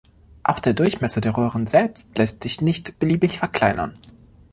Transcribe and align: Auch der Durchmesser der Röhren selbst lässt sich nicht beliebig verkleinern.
Auch 0.41 0.57
der 0.59 0.73
Durchmesser 0.73 1.21
der 1.21 1.37
Röhren 1.37 1.67
selbst 1.67 2.17
lässt 2.17 2.41
sich 2.41 2.59
nicht 2.59 2.97
beliebig 2.99 3.37
verkleinern. 3.37 3.93